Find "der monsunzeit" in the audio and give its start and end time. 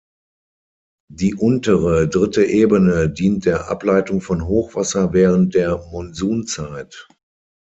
5.53-7.07